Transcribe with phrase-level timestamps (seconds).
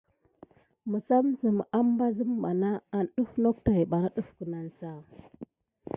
[0.91, 1.61] Misasin higana
[2.61, 4.91] na an siga nok tät pak def kinaba.